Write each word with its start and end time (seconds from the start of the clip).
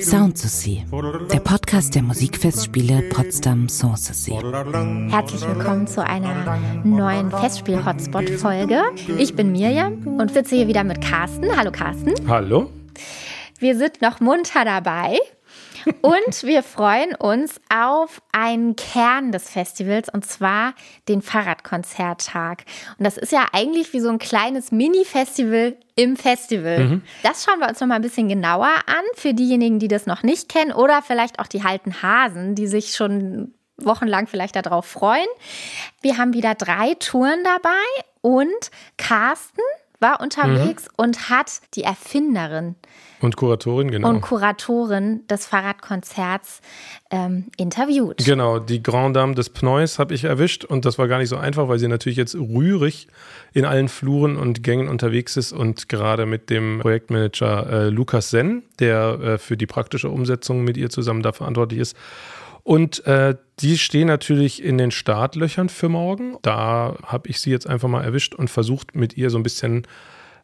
Sound 0.00 0.40
der 1.32 1.40
Podcast 1.40 1.96
der 1.96 2.02
Musikfestspiele 2.04 3.02
Potsdam 3.10 3.68
Sanssouci. 3.68 4.34
Herzlich 5.10 5.44
willkommen 5.48 5.88
zu 5.88 6.06
einer 6.06 6.60
neuen 6.84 7.32
Festspiel-Hotspot-Folge. 7.32 8.82
Ich 9.18 9.34
bin 9.34 9.50
Mirjam 9.50 10.06
und 10.16 10.32
sitze 10.32 10.54
hier 10.54 10.68
wieder 10.68 10.84
mit 10.84 11.00
Carsten. 11.00 11.56
Hallo 11.56 11.72
Carsten. 11.72 12.14
Hallo. 12.28 12.70
Wir 13.58 13.76
sind 13.76 14.00
noch 14.00 14.20
munter 14.20 14.64
dabei. 14.64 15.18
Und 16.02 16.42
wir 16.42 16.62
freuen 16.62 17.14
uns 17.14 17.60
auf 17.72 18.20
einen 18.32 18.76
Kern 18.76 19.32
des 19.32 19.48
Festivals 19.50 20.08
und 20.08 20.26
zwar 20.26 20.74
den 21.08 21.22
Fahrradkonzerttag. 21.22 22.64
Und 22.98 23.04
das 23.04 23.16
ist 23.16 23.32
ja 23.32 23.46
eigentlich 23.52 23.92
wie 23.92 24.00
so 24.00 24.08
ein 24.08 24.18
kleines 24.18 24.72
Mini-Festival 24.72 25.76
im 25.94 26.16
Festival. 26.16 26.78
Mhm. 26.78 27.02
Das 27.22 27.44
schauen 27.44 27.60
wir 27.60 27.68
uns 27.68 27.80
noch 27.80 27.86
mal 27.86 27.96
ein 27.96 28.02
bisschen 28.02 28.28
genauer 28.28 28.68
an 28.86 29.04
für 29.14 29.34
diejenigen, 29.34 29.78
die 29.78 29.88
das 29.88 30.06
noch 30.06 30.22
nicht 30.22 30.48
kennen 30.48 30.72
oder 30.72 31.02
vielleicht 31.02 31.38
auch 31.38 31.46
die 31.46 31.62
halten 31.62 32.02
Hasen, 32.02 32.54
die 32.54 32.66
sich 32.66 32.94
schon 32.94 33.54
wochenlang 33.78 34.26
vielleicht 34.26 34.56
darauf 34.56 34.86
freuen. 34.86 35.26
Wir 36.00 36.18
haben 36.18 36.32
wieder 36.32 36.54
drei 36.54 36.94
Touren 36.94 37.40
dabei 37.44 38.04
und 38.22 38.70
Carsten 38.96 39.62
war 40.00 40.20
unterwegs 40.20 40.84
mhm. 40.84 41.04
und 41.04 41.30
hat 41.30 41.60
die 41.74 41.82
Erfinderin 41.82 42.76
und 43.20 43.36
Kuratorin, 43.36 43.90
genau. 43.90 44.10
Und 44.10 44.20
Kuratorin 44.20 45.26
des 45.26 45.46
Fahrradkonzerts 45.46 46.60
ähm, 47.10 47.46
interviewt. 47.56 48.18
Genau, 48.24 48.58
die 48.58 48.82
Grand 48.82 49.16
Dame 49.16 49.34
des 49.34 49.50
Pneus 49.50 49.98
habe 49.98 50.14
ich 50.14 50.24
erwischt 50.24 50.64
und 50.64 50.84
das 50.84 50.98
war 50.98 51.08
gar 51.08 51.18
nicht 51.18 51.30
so 51.30 51.36
einfach, 51.36 51.68
weil 51.68 51.78
sie 51.78 51.88
natürlich 51.88 52.18
jetzt 52.18 52.34
rührig 52.34 53.08
in 53.54 53.64
allen 53.64 53.88
Fluren 53.88 54.36
und 54.36 54.62
Gängen 54.62 54.88
unterwegs 54.88 55.36
ist 55.36 55.52
und 55.52 55.88
gerade 55.88 56.26
mit 56.26 56.50
dem 56.50 56.80
Projektmanager 56.80 57.70
äh, 57.70 57.88
Lukas 57.88 58.30
Senn, 58.30 58.64
der 58.80 59.18
äh, 59.20 59.38
für 59.38 59.56
die 59.56 59.66
praktische 59.66 60.10
Umsetzung 60.10 60.62
mit 60.62 60.76
ihr 60.76 60.90
zusammen 60.90 61.22
da 61.22 61.32
verantwortlich 61.32 61.80
ist. 61.80 61.96
Und 62.66 63.06
äh, 63.06 63.36
die 63.60 63.78
stehen 63.78 64.08
natürlich 64.08 64.60
in 64.60 64.76
den 64.76 64.90
Startlöchern 64.90 65.68
für 65.68 65.88
morgen. 65.88 66.36
Da 66.42 66.96
habe 67.04 67.28
ich 67.28 67.40
sie 67.40 67.52
jetzt 67.52 67.68
einfach 67.68 67.88
mal 67.88 68.02
erwischt 68.02 68.34
und 68.34 68.50
versucht 68.50 68.96
mit 68.96 69.16
ihr 69.16 69.30
so 69.30 69.38
ein 69.38 69.44
bisschen 69.44 69.86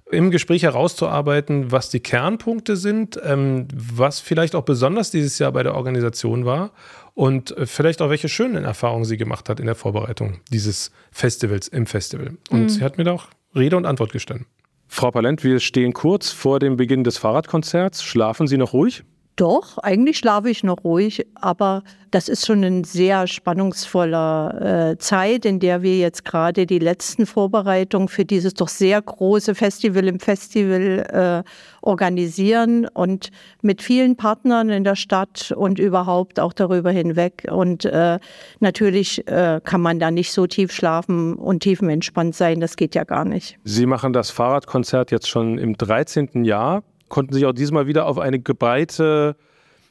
im 0.09 0.31
Gespräch 0.31 0.63
herauszuarbeiten, 0.63 1.73
was 1.73 1.91
die 1.91 1.99
Kernpunkte 1.99 2.77
sind, 2.77 3.21
ähm, 3.25 3.67
was 3.75 4.21
vielleicht 4.21 4.55
auch 4.55 4.63
besonders 4.63 5.11
dieses 5.11 5.41
Jahr 5.41 5.51
bei 5.51 5.65
der 5.65 5.75
Organisation 5.75 6.45
war 6.45 6.71
und 7.15 7.57
äh, 7.57 7.67
vielleicht 7.67 8.01
auch 8.01 8.09
welche 8.09 8.29
schönen 8.29 8.63
Erfahrungen 8.63 9.05
sie 9.05 9.17
gemacht 9.17 9.49
hat 9.49 9.59
in 9.59 9.67
der 9.67 9.75
Vorbereitung 9.75 10.39
dieses 10.53 10.93
Festivals 11.11 11.67
im 11.67 11.87
Festival. 11.87 12.37
Und 12.51 12.63
mhm. 12.63 12.69
sie 12.69 12.85
hat 12.85 12.99
mir 12.99 13.05
da 13.05 13.15
auch 13.15 13.31
Rede 13.57 13.77
und 13.77 13.85
Antwort 13.85 14.13
gestanden. 14.13 14.47
Frau 14.87 15.11
Palent, 15.11 15.43
wir 15.43 15.59
stehen 15.59 15.93
kurz 15.93 16.31
vor 16.31 16.61
dem 16.61 16.77
Beginn 16.77 17.03
des 17.03 17.19
Fahrradkonzerts. 17.19 18.05
Schlafen 18.05 18.47
Sie 18.47 18.59
noch 18.59 18.75
ruhig? 18.75 19.03
Doch, 19.37 19.79
eigentlich 19.79 20.19
schlafe 20.19 20.51
ich 20.51 20.63
noch 20.63 20.85
ruhig, 20.85 21.27
aber 21.35 21.83
das 22.11 22.29
ist 22.29 22.47
schon 22.47 22.63
eine 22.63 22.85
sehr 22.85 23.27
spannungsvolle 23.27 24.93
äh, 24.93 24.99
Zeit, 24.99 25.47
in 25.47 25.59
der 25.59 25.81
wir 25.81 25.97
jetzt 25.97 26.27
gerade 26.27 26.67
die 26.67 26.79
letzten 26.79 27.25
Vorbereitungen 27.25 28.09
für 28.09 28.27
dieses 28.27 28.53
doch 28.53 28.69
sehr 28.69 29.01
große 29.01 29.55
Festival 29.55 30.07
im 30.07 30.21
Festival 30.21 31.45
äh, 31.45 31.51
organisieren 31.81 32.87
und 32.87 33.31
mit 33.63 33.81
vielen 33.81 34.17
Partnern 34.17 34.69
in 34.69 34.85
der 34.85 34.97
Stadt 34.97 35.51
und 35.57 35.79
überhaupt 35.79 36.39
auch 36.39 36.53
darüber 36.53 36.91
hinweg. 36.91 37.47
Und 37.51 37.87
äh, 37.87 38.19
natürlich 38.61 39.27
äh, 39.29 39.63
kann 39.65 39.81
man 39.81 39.99
da 39.99 40.11
nicht 40.11 40.33
so 40.33 40.47
tief 40.47 40.73
schlafen 40.73 41.35
und 41.37 41.61
tiefenentspannt 41.61 42.35
sein, 42.35 42.61
das 42.61 42.77
geht 42.77 42.95
ja 42.95 43.05
gar 43.05 43.25
nicht. 43.25 43.59
Sie 43.65 43.87
machen 43.87 44.13
das 44.13 44.31
Fahrradkonzert 44.31 45.11
jetzt 45.11 45.29
schon 45.29 45.57
im 45.57 45.79
13. 45.79 46.45
Jahr 46.45 46.83
konnten 47.13 47.35
sich 47.35 47.45
auch 47.45 47.53
diesmal 47.53 47.87
wieder 47.87 48.07
auf 48.07 48.19
eine 48.19 48.41
breite, 48.41 49.37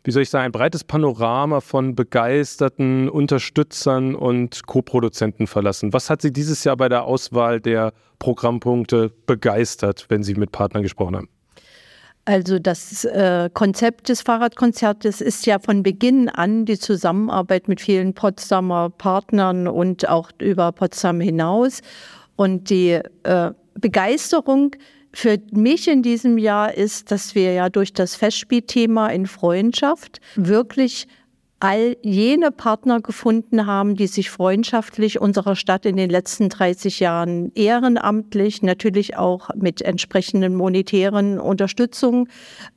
wie 0.03 0.11
soll 0.11 0.23
ich 0.23 0.31
sagen, 0.31 0.45
ein 0.45 0.51
breites 0.51 0.83
Panorama 0.83 1.61
von 1.61 1.93
begeisterten 1.93 3.07
Unterstützern 3.07 4.15
und 4.15 4.65
Co-Produzenten 4.65 5.45
verlassen. 5.45 5.93
Was 5.93 6.09
hat 6.09 6.23
Sie 6.23 6.33
dieses 6.33 6.63
Jahr 6.63 6.75
bei 6.75 6.89
der 6.89 7.03
Auswahl 7.03 7.61
der 7.61 7.93
Programmpunkte 8.17 9.11
begeistert, 9.27 10.07
wenn 10.09 10.23
Sie 10.23 10.33
mit 10.33 10.51
Partnern 10.51 10.81
gesprochen 10.81 11.15
haben? 11.15 11.29
Also 12.25 12.57
das 12.57 13.05
äh, 13.05 13.51
Konzept 13.53 14.09
des 14.09 14.23
Fahrradkonzertes 14.23 15.21
ist 15.21 15.45
ja 15.45 15.59
von 15.59 15.83
Beginn 15.83 16.27
an 16.27 16.65
die 16.65 16.79
Zusammenarbeit 16.79 17.67
mit 17.67 17.81
vielen 17.81 18.15
Potsdamer 18.15 18.89
Partnern 18.89 19.67
und 19.67 20.09
auch 20.09 20.31
über 20.39 20.71
Potsdam 20.71 21.19
hinaus. 21.19 21.81
Und 22.35 22.71
die 22.71 22.99
äh, 23.23 23.51
Begeisterung 23.75 24.75
für 25.13 25.37
mich 25.51 25.87
in 25.87 26.03
diesem 26.03 26.37
Jahr 26.37 26.73
ist, 26.73 27.11
dass 27.11 27.35
wir 27.35 27.53
ja 27.53 27.69
durch 27.69 27.93
das 27.93 28.15
Festspielthema 28.15 29.07
in 29.07 29.27
Freundschaft 29.27 30.21
wirklich 30.35 31.07
all 31.61 31.95
jene 32.01 32.51
Partner 32.51 33.01
gefunden 33.01 33.67
haben, 33.67 33.95
die 33.95 34.07
sich 34.07 34.31
freundschaftlich 34.31 35.21
unserer 35.21 35.55
Stadt 35.55 35.85
in 35.85 35.95
den 35.95 36.09
letzten 36.09 36.49
30 36.49 36.99
Jahren 36.99 37.51
ehrenamtlich, 37.53 38.63
natürlich 38.63 39.15
auch 39.15 39.49
mit 39.55 39.81
entsprechenden 39.81 40.55
monetären 40.55 41.39
Unterstützung 41.39 42.27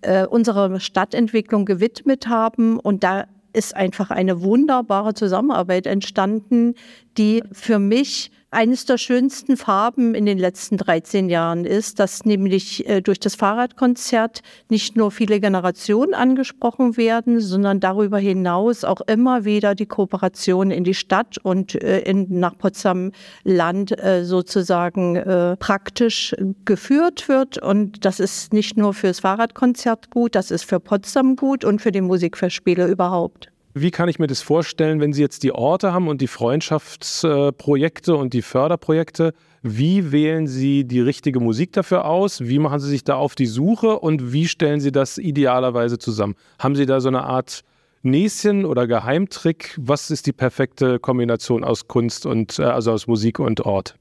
äh, 0.02 0.26
unserer 0.26 0.80
Stadtentwicklung 0.80 1.64
gewidmet 1.64 2.28
haben. 2.28 2.78
Und 2.78 3.04
da 3.04 3.24
ist 3.54 3.74
einfach 3.74 4.10
eine 4.10 4.42
wunderbare 4.42 5.14
Zusammenarbeit 5.14 5.86
entstanden, 5.86 6.74
die 7.16 7.42
für 7.52 7.78
mich 7.78 8.30
eines 8.54 8.86
der 8.86 8.98
schönsten 8.98 9.56
Farben 9.56 10.14
in 10.14 10.26
den 10.26 10.38
letzten 10.38 10.76
13 10.76 11.28
Jahren 11.28 11.64
ist, 11.64 11.98
dass 11.98 12.24
nämlich 12.24 12.88
äh, 12.88 13.00
durch 13.02 13.20
das 13.20 13.34
Fahrradkonzert 13.34 14.42
nicht 14.68 14.96
nur 14.96 15.10
viele 15.10 15.40
Generationen 15.40 16.14
angesprochen 16.14 16.96
werden, 16.96 17.40
sondern 17.40 17.80
darüber 17.80 18.18
hinaus 18.18 18.84
auch 18.84 19.00
immer 19.02 19.44
wieder 19.44 19.74
die 19.74 19.86
Kooperation 19.86 20.70
in 20.70 20.84
die 20.84 20.94
Stadt 20.94 21.38
und 21.42 21.74
äh, 21.82 22.00
in, 22.00 22.40
nach 22.40 22.56
Potsdam 22.56 23.12
Land 23.42 23.98
äh, 23.98 24.24
sozusagen 24.24 25.14
praktisch 25.58 26.34
geführt 26.64 27.28
wird. 27.28 27.58
Und 27.58 28.04
das 28.04 28.20
ist 28.20 28.52
nicht 28.52 28.76
nur 28.76 28.94
fürs 28.94 29.20
Fahrradkonzert 29.20 30.10
gut, 30.10 30.34
das 30.34 30.50
ist 30.50 30.64
für 30.64 30.80
Potsdam 30.80 31.36
gut 31.36 31.64
und 31.64 31.80
für 31.80 31.92
die 31.92 32.00
Musikfestspiele 32.00 32.86
überhaupt. 32.86 33.50
Wie 33.76 33.90
kann 33.90 34.08
ich 34.08 34.20
mir 34.20 34.28
das 34.28 34.40
vorstellen, 34.40 35.00
wenn 35.00 35.12
Sie 35.12 35.20
jetzt 35.20 35.42
die 35.42 35.50
Orte 35.50 35.92
haben 35.92 36.06
und 36.06 36.20
die 36.20 36.28
Freundschaftsprojekte 36.28 38.14
und 38.14 38.32
die 38.32 38.42
Förderprojekte? 38.42 39.34
Wie 39.62 40.12
wählen 40.12 40.46
Sie 40.46 40.84
die 40.84 41.00
richtige 41.00 41.40
Musik 41.40 41.72
dafür 41.72 42.04
aus? 42.04 42.42
Wie 42.42 42.60
machen 42.60 42.78
Sie 42.78 42.88
sich 42.88 43.02
da 43.02 43.16
auf 43.16 43.34
die 43.34 43.46
Suche 43.46 43.98
und 43.98 44.32
wie 44.32 44.46
stellen 44.46 44.78
Sie 44.78 44.92
das 44.92 45.18
idealerweise 45.18 45.98
zusammen? 45.98 46.36
Haben 46.60 46.76
Sie 46.76 46.86
da 46.86 47.00
so 47.00 47.08
eine 47.08 47.24
Art 47.24 47.62
Näschen 48.02 48.64
oder 48.64 48.86
Geheimtrick? 48.86 49.76
Was 49.76 50.08
ist 50.12 50.28
die 50.28 50.32
perfekte 50.32 51.00
Kombination 51.00 51.64
aus 51.64 51.88
Kunst 51.88 52.26
und 52.26 52.60
äh, 52.60 52.62
also 52.62 52.92
aus 52.92 53.08
Musik 53.08 53.40
und 53.40 53.62
Ort? 53.62 53.96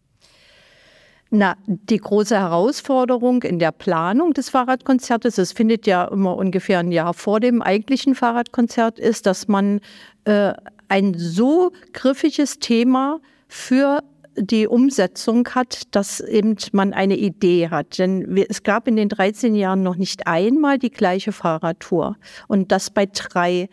Na, 1.35 1.55
die 1.65 1.97
große 1.97 2.39
Herausforderung 2.39 3.41
in 3.41 3.57
der 3.57 3.71
Planung 3.71 4.33
des 4.33 4.51
Fahrradkonzertes, 4.51 5.39
es 5.39 5.51
findet 5.51 5.87
ja 5.87 6.03
immer 6.05 6.37
ungefähr 6.37 6.77
ein 6.77 6.91
Jahr 6.91 7.15
vor 7.15 7.39
dem 7.39 7.63
eigentlichen 7.63 8.13
Fahrradkonzert, 8.13 8.99
ist, 8.99 9.25
dass 9.25 9.47
man 9.47 9.79
äh, 10.25 10.53
ein 10.89 11.15
so 11.17 11.71
griffiges 11.91 12.59
Thema 12.59 13.19
für 13.47 14.03
die 14.35 14.67
Umsetzung 14.67 15.49
hat, 15.55 15.95
dass 15.95 16.19
eben 16.19 16.55
man 16.71 16.93
eine 16.93 17.17
Idee 17.17 17.69
hat. 17.69 17.97
Denn 17.97 18.37
es 18.47 18.61
gab 18.61 18.87
in 18.87 18.95
den 18.95 19.09
13 19.09 19.55
Jahren 19.55 19.81
noch 19.81 19.95
nicht 19.95 20.27
einmal 20.27 20.77
die 20.77 20.91
gleiche 20.91 21.31
Fahrradtour. 21.31 22.15
Und 22.47 22.71
das 22.71 22.91
bei 22.91 23.07
drei 23.07 23.69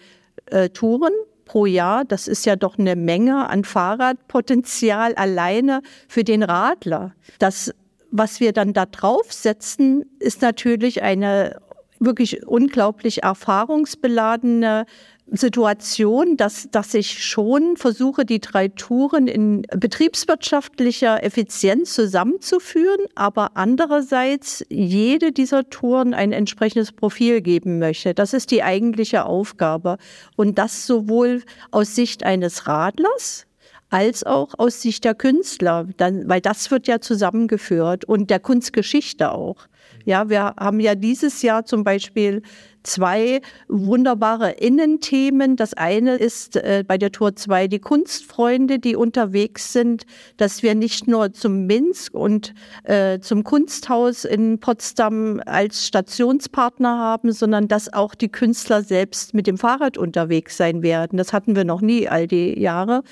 äh, 0.47 0.71
Touren 0.71 1.13
pro 1.51 1.67
Jahr, 1.67 2.05
das 2.05 2.29
ist 2.29 2.47
ja 2.47 2.55
doch 2.55 2.79
eine 2.79 2.95
Menge 2.95 3.51
an 3.51 3.65
Fahrradpotenzial 3.65 5.17
alleine 5.17 5.83
für 6.07 6.23
den 6.23 6.45
Radler. 6.45 7.13
Das, 7.41 7.75
was 8.13 8.39
wir 8.39 8.53
dann 8.53 8.73
da 8.73 8.87
draufsetzen, 8.87 10.05
ist 10.21 10.43
natürlich 10.43 11.03
eine 11.03 11.61
wirklich 11.99 12.47
unglaublich 12.47 13.25
erfahrungsbeladene 13.25 14.87
Situation, 15.33 16.37
dass, 16.37 16.69
dass 16.71 16.95
ich 16.95 17.25
schon 17.25 17.77
versuche, 17.77 18.25
die 18.25 18.41
drei 18.41 18.69
Touren 18.69 19.27
in 19.27 19.63
betriebswirtschaftlicher 19.75 21.23
Effizienz 21.23 21.95
zusammenzuführen, 21.95 23.07
aber 23.15 23.53
andererseits 23.55 24.65
jede 24.69 25.33
dieser 25.33 25.69
Touren 25.69 26.15
ein 26.15 26.33
entsprechendes 26.33 26.93
Profil 26.93 27.41
geben 27.41 27.79
möchte. 27.79 28.15
Das 28.15 28.33
ist 28.33 28.51
die 28.51 28.63
eigentliche 28.63 29.25
Aufgabe. 29.25 29.99
Und 30.37 30.59
das 30.59 30.87
sowohl 30.87 31.43
aus 31.71 31.95
Sicht 31.95 32.25
eines 32.25 32.67
Radlers, 32.67 33.47
als 33.91 34.25
auch 34.25 34.55
aus 34.57 34.81
Sicht 34.81 35.05
der 35.05 35.15
Künstler, 35.15 35.87
dann, 35.97 36.29
weil 36.29 36.41
das 36.41 36.71
wird 36.71 36.87
ja 36.87 37.01
zusammengeführt 37.01 38.05
und 38.05 38.31
der 38.31 38.41
Kunstgeschichte 38.41 39.33
auch. 39.33 39.67
Ja, 40.05 40.29
wir 40.31 40.55
haben 40.59 40.81
ja 40.81 40.95
dieses 40.95 41.43
Jahr 41.43 41.65
zum 41.65 41.85
Beispiel 41.85 42.43
zwei 42.83 43.41
wunderbare 43.69 44.53
Innenthemen. 44.53 45.57
Das 45.57 45.75
eine 45.75 46.17
ist 46.17 46.57
äh, 46.57 46.85
bei 46.87 46.97
der 46.97 47.13
Tour 47.13 47.37
2 47.37 47.69
die 47.69 47.79
Kunstfreunde, 47.79 48.79
die 48.79 48.97
unterwegs 48.97 49.73
sind, 49.73 50.05
dass 50.39 50.63
wir 50.63 50.75
nicht 50.75 51.07
nur 51.07 51.33
zum 51.33 51.67
Minsk 51.67 52.15
und 52.15 52.55
äh, 52.85 53.19
zum 53.21 53.45
Kunsthaus 53.45 54.25
in 54.25 54.59
Potsdam 54.61 55.43
als 55.45 55.87
Stationspartner 55.87 56.99
haben, 56.99 57.33
sondern 57.33 57.69
dass 57.69 57.93
auch 57.93 58.15
die 58.15 58.31
Künstler 58.31 58.83
selbst 58.83 59.35
mit 59.35 59.47
dem 59.47 59.59
Fahrrad 59.59 59.99
unterwegs 59.99 60.57
sein 60.57 60.83
werden. 60.83 61.19
Das 61.19 61.33
hatten 61.33 61.55
wir 61.55 61.65
noch 61.65 61.83
nie 61.83 62.09
all 62.09 62.27
die 62.27 62.59
Jahre. 62.59 63.03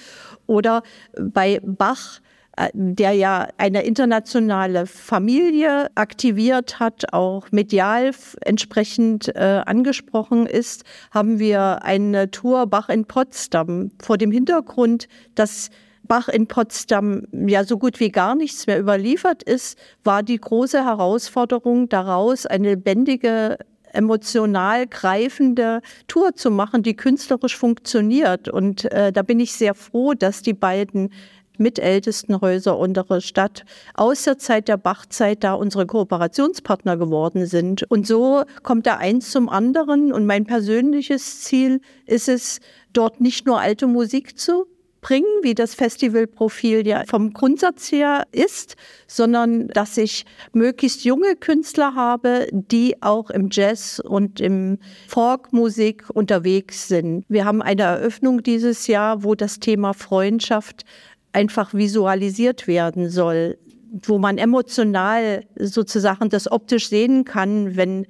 Oder 0.49 0.83
bei 1.17 1.61
Bach 1.63 2.21
äh, 2.57 2.71
der 2.73 3.13
ja 3.13 3.49
eine 3.57 3.83
internationale 3.83 4.87
Familie 4.87 5.91
aktiviert 5.95 6.81
hat, 6.81 7.13
auch 7.13 7.53
medial 7.53 8.11
entsprechend 8.41 9.29
äh, 9.37 9.63
angesprochen 9.65 10.47
ist, 10.47 10.83
haben 11.13 11.39
wir 11.39 11.85
eine 11.85 12.33
Tour 12.33 12.67
Bach 12.67 12.89
in 12.89 13.05
Potsdam 13.05 13.93
vor 14.03 14.19
dem 14.19 14.33
Hintergrund, 14.33 15.07
dass 15.37 15.71
Bach 16.03 16.29
in 16.29 16.49
Potsdam 16.49 17.23
ja 17.33 17.63
so 17.63 17.79
gut 17.79 18.01
wie 18.01 18.11
gar 18.11 18.35
nichts 18.35 18.67
mehr 18.67 18.81
überliefert 18.81 19.45
ist, 19.45 19.79
war 20.03 20.25
die 20.25 20.41
große 20.41 20.85
Herausforderung 20.85 21.89
daraus 21.89 22.47
eine 22.47 22.71
lebendige 22.71 23.59
emotional 23.93 24.87
greifende 24.87 25.81
Tour 26.07 26.35
zu 26.35 26.51
machen, 26.51 26.83
die 26.83 26.97
künstlerisch 26.97 27.57
funktioniert. 27.57 28.49
Und 28.49 28.91
äh, 28.93 29.13
da 29.13 29.23
bin 29.23 29.41
ich 29.41 29.53
sehr 29.53 29.75
froh, 29.75 30.15
dass 30.15 30.43
die 30.43 30.55
beiden 30.55 31.11
mitältesten 31.59 32.41
Häuser 32.41 32.79
unserer 32.79 33.21
Stadt 33.21 33.65
aus 33.95 34.23
der 34.23 34.39
Zeit 34.39 34.69
der 34.69 34.77
Bachzeit 34.77 35.45
da 35.45 35.55
unsere 35.55 35.87
Kooperationspartner 35.87 36.97
geworden 36.97 37.47
sind. 37.47 37.83
Und 37.91 38.07
so 38.07 38.45
kommt 38.63 38.87
da 38.87 38.97
eins 38.97 39.31
zum 39.31 39.49
anderen. 39.49 40.13
Und 40.13 40.27
mein 40.27 40.47
persönliches 40.47 41.43
Ziel 41.43 41.81
ist 42.07 42.29
es, 42.29 42.61
dort 42.93 43.21
nicht 43.21 43.47
nur 43.47 43.61
alte 43.61 43.87
Musik 43.87 44.39
zu 44.39 44.67
bringen, 45.01 45.29
wie 45.43 45.55
das 45.55 45.75
Festivalprofil 45.75 46.87
ja 46.87 47.05
vom 47.07 47.33
Grundsatz 47.33 47.91
her 47.93 48.27
ist, 48.33 48.77
sondern 49.07 49.69
dass 49.69 49.97
ich 49.97 50.25
möglichst 50.53 51.05
junge 51.05 51.37
Künstler 51.37 51.95
habe, 51.95 52.49
die 52.53 53.01
auch 53.03 53.31
im 53.31 53.49
Jazz 53.51 54.01
und 54.05 54.41
im 54.41 54.79
Folkmusik 55.07 56.11
unterwegs 56.13 56.89
sind. 56.89 57.25
Wir 57.29 57.45
haben 57.45 57.63
eine 57.63 57.83
Eröffnung 57.83 58.43
dieses 58.43 58.87
Jahr, 58.87 59.23
wo 59.23 59.35
das 59.35 59.61
Thema 59.61 59.95
Freundschaft 59.95 60.85
einfach 61.33 61.75
visualisiert 61.75 62.67
werden 62.67 63.11
soll, 63.11 63.59
wo 63.91 64.19
man 64.19 64.39
emotional 64.39 65.45
sozusagen 65.59 66.29
das 66.29 66.51
optisch 66.51 66.89
sehen 66.89 67.25
kann, 67.25 67.77
wenn 67.77 68.07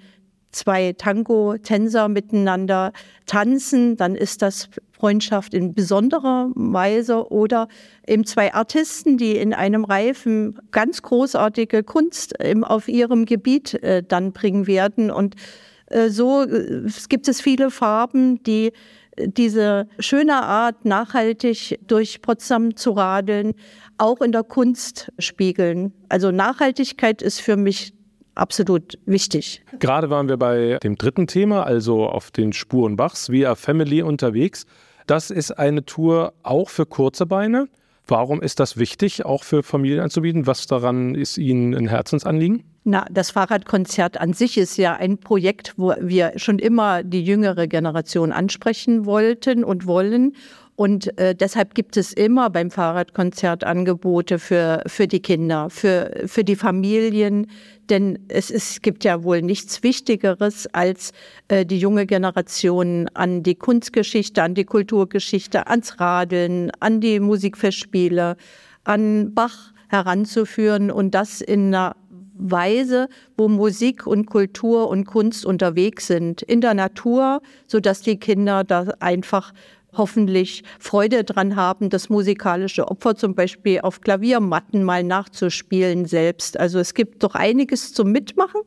zwei 0.50 0.92
Tango-Tänzer 0.94 2.08
miteinander 2.08 2.92
tanzen, 3.26 3.96
dann 3.96 4.14
ist 4.14 4.42
das 4.42 4.70
Freundschaft 4.98 5.54
in 5.54 5.74
besonderer 5.74 6.50
Weise 6.54 7.30
oder 7.30 7.68
eben 8.06 8.24
zwei 8.24 8.52
Artisten, 8.54 9.16
die 9.16 9.36
in 9.36 9.54
einem 9.54 9.84
Reifen 9.84 10.58
ganz 10.70 11.02
großartige 11.02 11.82
Kunst 11.82 12.34
auf 12.62 12.88
ihrem 12.88 13.24
Gebiet 13.24 13.74
äh, 13.82 14.02
dann 14.06 14.32
bringen 14.32 14.66
werden. 14.66 15.10
Und 15.10 15.36
äh, 15.86 16.08
so 16.08 16.42
äh, 16.42 16.88
gibt 17.08 17.28
es 17.28 17.40
viele 17.40 17.70
Farben, 17.70 18.42
die 18.42 18.72
diese 19.20 19.88
schöne 19.98 20.42
Art, 20.42 20.84
nachhaltig 20.84 21.80
durch 21.86 22.22
Potsdam 22.22 22.76
zu 22.76 22.92
radeln, 22.92 23.54
auch 23.98 24.20
in 24.20 24.30
der 24.32 24.44
Kunst 24.44 25.10
spiegeln. 25.18 25.92
Also 26.08 26.30
Nachhaltigkeit 26.30 27.20
ist 27.20 27.40
für 27.40 27.56
mich 27.56 27.94
absolut 28.36 28.98
wichtig. 29.04 29.62
Gerade 29.80 30.10
waren 30.10 30.28
wir 30.28 30.36
bei 30.36 30.78
dem 30.82 30.96
dritten 30.96 31.26
Thema, 31.26 31.64
also 31.64 32.06
auf 32.06 32.30
den 32.30 32.52
Spuren 32.52 32.96
Bachs, 32.96 33.30
via 33.30 33.54
Family 33.54 34.02
unterwegs. 34.02 34.64
Das 35.08 35.30
ist 35.30 35.52
eine 35.52 35.86
Tour 35.86 36.34
auch 36.42 36.68
für 36.68 36.84
kurze 36.84 37.24
Beine. 37.24 37.68
Warum 38.06 38.42
ist 38.42 38.60
das 38.60 38.76
wichtig, 38.76 39.24
auch 39.24 39.42
für 39.42 39.62
Familien 39.62 40.00
anzubieten? 40.00 40.46
Was 40.46 40.66
daran 40.66 41.14
ist 41.14 41.38
Ihnen 41.38 41.74
ein 41.74 41.88
Herzensanliegen? 41.88 42.62
Na, 42.84 43.06
das 43.10 43.30
Fahrradkonzert 43.30 44.20
an 44.20 44.34
sich 44.34 44.58
ist 44.58 44.76
ja 44.76 44.96
ein 44.96 45.16
Projekt, 45.16 45.72
wo 45.78 45.94
wir 45.98 46.32
schon 46.36 46.58
immer 46.58 47.02
die 47.02 47.24
jüngere 47.24 47.68
Generation 47.68 48.32
ansprechen 48.32 49.06
wollten 49.06 49.64
und 49.64 49.86
wollen. 49.86 50.36
Und 50.78 51.18
äh, 51.18 51.34
deshalb 51.34 51.74
gibt 51.74 51.96
es 51.96 52.12
immer 52.12 52.50
beim 52.50 52.70
Fahrradkonzert 52.70 53.64
Angebote 53.64 54.38
für, 54.38 54.84
für 54.86 55.08
die 55.08 55.18
Kinder, 55.18 55.70
für, 55.70 56.22
für 56.26 56.44
die 56.44 56.54
Familien. 56.54 57.48
Denn 57.90 58.20
es, 58.28 58.48
es 58.48 58.80
gibt 58.80 59.02
ja 59.02 59.24
wohl 59.24 59.42
nichts 59.42 59.82
Wichtigeres, 59.82 60.68
als 60.72 61.10
äh, 61.48 61.66
die 61.66 61.80
junge 61.80 62.06
Generation 62.06 63.08
an 63.14 63.42
die 63.42 63.56
Kunstgeschichte, 63.56 64.40
an 64.40 64.54
die 64.54 64.66
Kulturgeschichte, 64.66 65.66
ans 65.66 65.98
Radeln, 65.98 66.70
an 66.78 67.00
die 67.00 67.18
Musikfestspiele, 67.18 68.36
an 68.84 69.34
Bach 69.34 69.72
heranzuführen 69.88 70.92
und 70.92 71.12
das 71.12 71.40
in 71.40 71.74
einer 71.74 71.96
Weise, 72.38 73.08
wo 73.36 73.48
Musik 73.48 74.06
und 74.06 74.26
Kultur 74.26 74.88
und 74.88 75.06
Kunst 75.06 75.44
unterwegs 75.44 76.06
sind, 76.06 76.40
in 76.42 76.60
der 76.60 76.74
Natur, 76.74 77.42
so 77.66 77.80
dass 77.80 78.00
die 78.00 78.20
Kinder 78.20 78.62
da 78.62 78.92
einfach 79.00 79.52
hoffentlich 79.98 80.62
Freude 80.78 81.24
dran 81.24 81.56
haben, 81.56 81.90
das 81.90 82.08
musikalische 82.08 82.88
Opfer 82.88 83.16
zum 83.16 83.34
Beispiel 83.34 83.80
auf 83.80 84.00
Klaviermatten 84.00 84.82
mal 84.84 85.04
nachzuspielen 85.04 86.06
selbst. 86.06 86.58
Also 86.58 86.78
es 86.78 86.94
gibt 86.94 87.22
doch 87.22 87.34
einiges 87.34 87.92
zum 87.92 88.10
Mitmachen. 88.12 88.62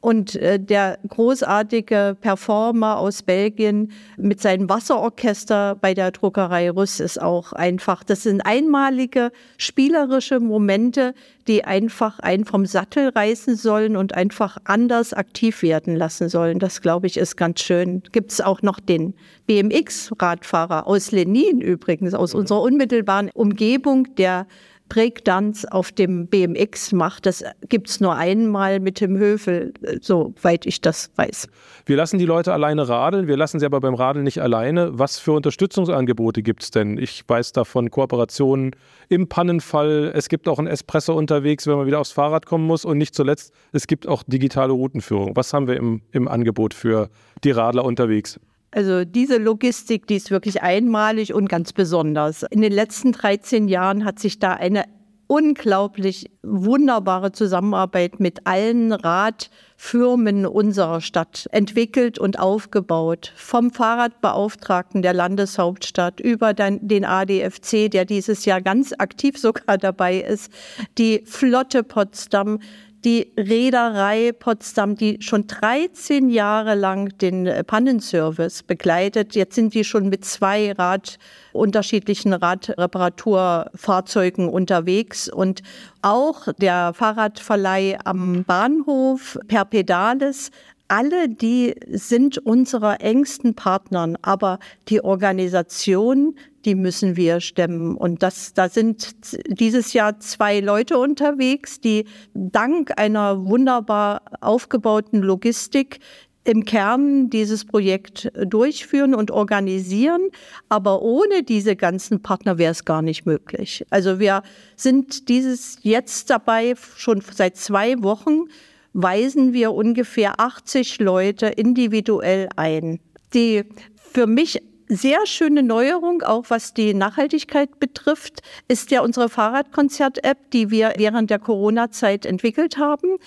Und 0.00 0.34
äh, 0.36 0.58
der 0.58 0.98
großartige 1.06 2.16
Performer 2.18 2.96
aus 2.98 3.22
Belgien 3.22 3.92
mit 4.16 4.40
seinem 4.40 4.70
Wasserorchester 4.70 5.76
bei 5.78 5.92
der 5.92 6.10
Druckerei 6.10 6.70
Rüss 6.70 7.00
ist 7.00 7.20
auch 7.20 7.52
einfach. 7.52 8.02
Das 8.02 8.22
sind 8.22 8.40
einmalige 8.40 9.30
spielerische 9.58 10.40
Momente, 10.40 11.14
die 11.46 11.64
einfach 11.64 12.18
einen 12.18 12.46
vom 12.46 12.64
Sattel 12.64 13.10
reißen 13.10 13.56
sollen 13.56 13.94
und 13.96 14.14
einfach 14.14 14.56
anders 14.64 15.12
aktiv 15.12 15.62
werden 15.62 15.96
lassen 15.96 16.30
sollen. 16.30 16.60
Das, 16.60 16.80
glaube 16.80 17.06
ich, 17.06 17.18
ist 17.18 17.36
ganz 17.36 17.60
schön. 17.60 18.02
Gibt 18.12 18.32
es 18.32 18.40
auch 18.40 18.62
noch 18.62 18.80
den 18.80 19.12
BMX-Radfahrer 19.48 20.86
aus 20.86 21.10
Lenin 21.10 21.60
übrigens, 21.60 22.14
aus 22.14 22.32
mhm. 22.32 22.40
unserer 22.40 22.62
unmittelbaren 22.62 23.30
Umgebung, 23.34 24.14
der 24.14 24.46
Breakdance 24.90 25.70
auf 25.70 25.92
dem 25.92 26.26
BMX 26.26 26.92
macht. 26.92 27.24
Das 27.24 27.42
gibt 27.68 27.88
es 27.88 28.00
nur 28.00 28.16
einmal 28.16 28.80
mit 28.80 29.00
dem 29.00 29.16
Höfel, 29.16 29.72
soweit 30.02 30.66
ich 30.66 30.82
das 30.82 31.10
weiß. 31.16 31.48
Wir 31.86 31.96
lassen 31.96 32.18
die 32.18 32.26
Leute 32.26 32.52
alleine 32.52 32.86
radeln, 32.88 33.26
wir 33.26 33.38
lassen 33.38 33.60
sie 33.60 33.64
aber 33.64 33.80
beim 33.80 33.94
Radeln 33.94 34.24
nicht 34.24 34.42
alleine. 34.42 34.98
Was 34.98 35.18
für 35.18 35.32
Unterstützungsangebote 35.32 36.42
gibt 36.42 36.64
es 36.64 36.70
denn? 36.70 36.98
Ich 36.98 37.22
weiß 37.26 37.52
davon 37.52 37.90
Kooperationen 37.90 38.72
im 39.08 39.28
Pannenfall. 39.28 40.12
Es 40.14 40.28
gibt 40.28 40.48
auch 40.48 40.58
ein 40.58 40.66
Espresso 40.66 41.14
unterwegs, 41.14 41.66
wenn 41.66 41.76
man 41.76 41.86
wieder 41.86 42.00
aufs 42.00 42.12
Fahrrad 42.12 42.44
kommen 42.44 42.66
muss. 42.66 42.84
Und 42.84 42.98
nicht 42.98 43.14
zuletzt, 43.14 43.54
es 43.72 43.86
gibt 43.86 44.08
auch 44.08 44.24
digitale 44.26 44.72
Routenführung. 44.72 45.36
Was 45.36 45.54
haben 45.54 45.68
wir 45.68 45.76
im, 45.76 46.02
im 46.10 46.28
Angebot 46.28 46.74
für 46.74 47.08
die 47.44 47.52
Radler 47.52 47.84
unterwegs? 47.84 48.40
Also 48.72 49.04
diese 49.04 49.38
Logistik, 49.38 50.06
die 50.06 50.16
ist 50.16 50.30
wirklich 50.30 50.62
einmalig 50.62 51.34
und 51.34 51.48
ganz 51.48 51.72
besonders. 51.72 52.44
In 52.50 52.60
den 52.60 52.72
letzten 52.72 53.12
13 53.12 53.68
Jahren 53.68 54.04
hat 54.04 54.18
sich 54.18 54.38
da 54.38 54.52
eine 54.52 54.84
unglaublich 55.30 56.28
wunderbare 56.42 57.30
Zusammenarbeit 57.30 58.18
mit 58.18 58.48
allen 58.48 58.90
Radfirmen 58.90 60.44
unserer 60.44 61.00
Stadt 61.00 61.46
entwickelt 61.52 62.18
und 62.18 62.40
aufgebaut. 62.40 63.32
Vom 63.36 63.70
Fahrradbeauftragten 63.70 65.02
der 65.02 65.14
Landeshauptstadt 65.14 66.18
über 66.18 66.52
den 66.52 67.04
ADFC, 67.04 67.88
der 67.88 68.06
dieses 68.06 68.44
Jahr 68.44 68.60
ganz 68.60 68.92
aktiv 68.98 69.38
sogar 69.38 69.78
dabei 69.78 70.20
ist, 70.20 70.50
die 70.98 71.22
Flotte 71.24 71.84
Potsdam, 71.84 72.58
die 73.04 73.30
Reederei 73.36 74.32
Potsdam, 74.32 74.96
die 74.96 75.18
schon 75.20 75.46
13 75.46 76.30
Jahre 76.30 76.74
lang 76.74 77.18
den 77.18 77.46
äh, 77.46 77.62
Pannenservice 77.64 78.62
begleitet. 78.62 79.34
Jetzt 79.34 79.54
sind 79.54 79.74
die 79.74 79.84
schon 79.84 80.08
mit 80.08 80.24
zwei 80.24 80.72
Rad, 80.72 81.18
unterschiedlichen 81.52 82.32
Radreparaturfahrzeugen 82.32 84.48
unterwegs 84.48 85.28
und 85.28 85.62
auch 86.02 86.46
der 86.58 86.94
Fahrradverleih 86.94 87.98
am 88.04 88.44
Bahnhof 88.44 89.36
per 89.48 89.64
Pedales 89.64 90.52
alle 90.90 91.28
die 91.28 91.74
sind 91.88 92.38
unsere 92.38 92.98
engsten 92.98 93.54
Partnern, 93.54 94.16
aber 94.22 94.58
die 94.88 95.02
Organisation, 95.02 96.34
die 96.64 96.74
müssen 96.74 97.16
wir 97.16 97.40
stemmen. 97.40 97.96
Und 97.96 98.22
das, 98.24 98.54
da 98.54 98.68
sind 98.68 99.14
dieses 99.46 99.92
Jahr 99.92 100.18
zwei 100.18 100.58
Leute 100.58 100.98
unterwegs, 100.98 101.80
die 101.80 102.06
dank 102.34 102.98
einer 102.98 103.46
wunderbar 103.46 104.22
aufgebauten 104.40 105.20
Logistik 105.20 106.00
im 106.42 106.64
Kern 106.64 107.30
dieses 107.30 107.64
Projekt 107.64 108.32
durchführen 108.34 109.14
und 109.14 109.30
organisieren. 109.30 110.22
Aber 110.68 111.02
ohne 111.02 111.44
diese 111.44 111.76
ganzen 111.76 112.22
Partner 112.22 112.58
wäre 112.58 112.72
es 112.72 112.84
gar 112.84 113.02
nicht 113.02 113.26
möglich. 113.26 113.86
Also 113.90 114.18
wir 114.18 114.42
sind 114.74 115.28
dieses 115.28 115.78
jetzt 115.82 116.30
dabei 116.30 116.74
schon 116.96 117.20
seit 117.20 117.56
zwei 117.56 118.02
Wochen 118.02 118.46
weisen 118.92 119.52
wir 119.52 119.72
ungefähr 119.72 120.40
80 120.40 120.98
Leute 120.98 121.46
individuell 121.46 122.48
ein. 122.56 123.00
Die 123.34 123.64
für 123.96 124.26
mich 124.26 124.62
sehr 124.90 125.24
schöne 125.24 125.62
Neuerung, 125.62 126.22
auch 126.22 126.46
was 126.48 126.74
die 126.74 126.94
Nachhaltigkeit 126.94 127.78
betrifft, 127.78 128.40
ist 128.66 128.90
ja 128.90 129.02
unsere 129.02 129.28
Fahrradkonzert-App, 129.28 130.50
die 130.50 130.70
wir 130.70 130.94
während 130.96 131.30
der 131.30 131.38
Corona-Zeit 131.38 132.26
entwickelt 132.26 132.76
haben. 132.76 133.18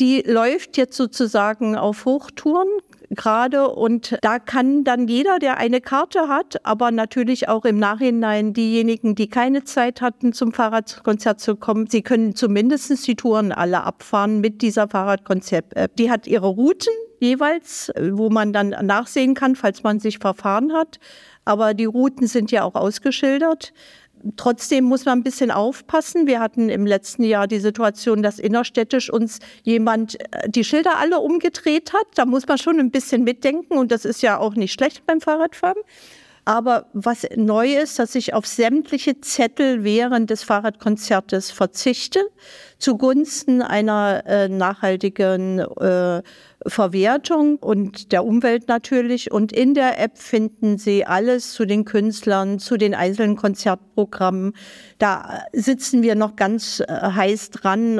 Die 0.00 0.22
läuft 0.22 0.76
jetzt 0.76 0.96
sozusagen 0.96 1.76
auf 1.76 2.06
Hochtouren 2.06 2.68
gerade 3.14 3.68
und 3.68 4.18
da 4.22 4.38
kann 4.38 4.84
dann 4.84 5.08
jeder, 5.08 5.38
der 5.38 5.58
eine 5.58 5.80
Karte 5.80 6.28
hat, 6.28 6.64
aber 6.64 6.90
natürlich 6.90 7.48
auch 7.48 7.64
im 7.64 7.78
Nachhinein 7.78 8.52
diejenigen, 8.52 9.14
die 9.14 9.28
keine 9.28 9.64
Zeit 9.64 10.00
hatten, 10.00 10.32
zum 10.32 10.52
Fahrradkonzert 10.52 11.40
zu 11.40 11.56
kommen, 11.56 11.86
sie 11.88 12.02
können 12.02 12.34
zumindest 12.34 13.06
die 13.06 13.16
Touren 13.16 13.52
alle 13.52 13.84
abfahren 13.84 14.40
mit 14.40 14.62
dieser 14.62 14.88
Fahrradkonzert-App. 14.88 15.96
Die 15.96 16.10
hat 16.10 16.26
ihre 16.26 16.48
Routen, 16.48 16.92
jeweils, 17.20 17.92
wo 18.12 18.30
man 18.30 18.52
dann 18.52 18.70
nachsehen 18.70 19.34
kann, 19.34 19.56
falls 19.56 19.82
man 19.82 20.00
sich 20.00 20.18
verfahren 20.18 20.72
hat. 20.72 20.98
Aber 21.44 21.74
die 21.74 21.84
Routen 21.84 22.26
sind 22.26 22.50
ja 22.50 22.64
auch 22.64 22.74
ausgeschildert. 22.74 23.72
Trotzdem 24.36 24.84
muss 24.84 25.04
man 25.04 25.18
ein 25.18 25.22
bisschen 25.22 25.50
aufpassen. 25.50 26.26
Wir 26.26 26.40
hatten 26.40 26.68
im 26.68 26.86
letzten 26.86 27.24
Jahr 27.24 27.46
die 27.46 27.58
Situation, 27.58 28.22
dass 28.22 28.38
innerstädtisch 28.38 29.10
uns 29.10 29.40
jemand 29.62 30.20
äh, 30.20 30.48
die 30.48 30.64
Schilder 30.64 30.98
alle 30.98 31.18
umgedreht 31.18 31.92
hat. 31.92 32.06
Da 32.14 32.24
muss 32.24 32.46
man 32.46 32.58
schon 32.58 32.78
ein 32.78 32.90
bisschen 32.90 33.24
mitdenken 33.24 33.78
und 33.78 33.90
das 33.90 34.04
ist 34.04 34.22
ja 34.22 34.38
auch 34.38 34.54
nicht 34.54 34.72
schlecht 34.72 35.04
beim 35.06 35.20
Fahrradfahren. 35.20 35.82
Aber 36.44 36.86
was 36.92 37.24
neu 37.36 37.76
ist, 37.76 38.00
dass 38.00 38.16
ich 38.16 38.34
auf 38.34 38.46
sämtliche 38.46 39.20
Zettel 39.20 39.84
während 39.84 40.28
des 40.28 40.42
Fahrradkonzertes 40.42 41.52
verzichte, 41.52 42.20
zugunsten 42.78 43.62
einer 43.62 44.24
äh, 44.26 44.48
nachhaltigen 44.48 45.60
äh, 45.60 46.22
Verwertung 46.66 47.56
und 47.56 48.10
der 48.10 48.24
Umwelt 48.24 48.66
natürlich. 48.66 49.30
Und 49.30 49.52
in 49.52 49.74
der 49.74 50.00
App 50.00 50.18
finden 50.18 50.78
Sie 50.78 51.04
alles 51.04 51.52
zu 51.52 51.64
den 51.64 51.84
Künstlern, 51.84 52.58
zu 52.58 52.76
den 52.76 52.94
einzelnen 52.94 53.36
Konzertprogrammen. 53.36 54.54
Da 54.98 55.44
sitzen 55.52 56.02
wir 56.02 56.16
noch 56.16 56.34
ganz 56.34 56.80
äh, 56.80 56.86
heiß 56.88 57.50
dran, 57.50 57.98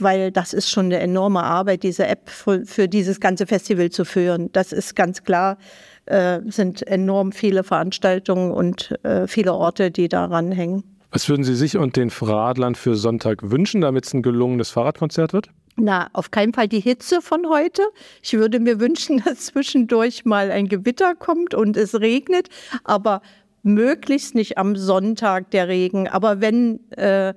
weil 0.00 0.32
das 0.32 0.52
ist 0.52 0.68
schon 0.68 0.86
eine 0.86 0.98
enorme 0.98 1.44
Arbeit, 1.44 1.84
diese 1.84 2.08
App 2.08 2.28
für, 2.28 2.64
für 2.66 2.88
dieses 2.88 3.20
ganze 3.20 3.46
Festival 3.46 3.90
zu 3.90 4.04
führen. 4.04 4.50
Das 4.52 4.72
ist 4.72 4.96
ganz 4.96 5.22
klar 5.22 5.58
äh, 6.06 6.40
sind 6.46 6.86
enorm 6.86 7.32
viele 7.32 7.64
Veranstaltungen 7.64 8.52
und 8.52 8.94
äh, 9.04 9.26
viele 9.26 9.54
Orte, 9.54 9.90
die 9.90 10.08
daran 10.08 10.52
hängen. 10.52 10.84
Was 11.10 11.28
würden 11.28 11.44
Sie 11.44 11.54
sich 11.54 11.76
und 11.76 11.96
den 11.96 12.10
Radlern 12.10 12.74
für 12.74 12.96
Sonntag 12.96 13.50
wünschen, 13.50 13.80
damit 13.80 14.04
es 14.04 14.14
ein 14.14 14.22
gelungenes 14.22 14.70
Fahrradkonzert 14.70 15.32
wird? 15.32 15.48
Na, 15.76 16.08
auf 16.12 16.30
keinen 16.30 16.52
Fall 16.52 16.68
die 16.68 16.80
Hitze 16.80 17.20
von 17.20 17.48
heute. 17.48 17.82
Ich 18.22 18.32
würde 18.34 18.60
mir 18.60 18.80
wünschen, 18.80 19.22
dass 19.24 19.46
zwischendurch 19.46 20.24
mal 20.24 20.50
ein 20.50 20.68
Gewitter 20.68 21.14
kommt 21.14 21.54
und 21.54 21.76
es 21.76 22.00
regnet, 22.00 22.48
aber 22.84 23.22
möglichst 23.62 24.34
nicht 24.34 24.58
am 24.58 24.76
Sonntag 24.76 25.50
der 25.50 25.68
Regen. 25.68 26.08
Aber 26.08 26.40
wenn 26.40 26.80
äh, 26.92 27.34